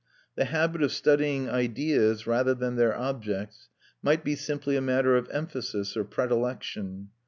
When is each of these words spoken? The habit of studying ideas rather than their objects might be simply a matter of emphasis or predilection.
The 0.35 0.45
habit 0.45 0.81
of 0.81 0.91
studying 0.91 1.47
ideas 1.47 2.25
rather 2.25 2.55
than 2.55 2.75
their 2.75 2.97
objects 2.97 3.69
might 4.01 4.23
be 4.23 4.35
simply 4.35 4.75
a 4.75 4.81
matter 4.81 5.15
of 5.15 5.29
emphasis 5.31 5.95
or 5.95 6.03
predilection. 6.03 7.09